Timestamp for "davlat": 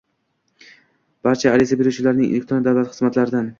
2.71-2.93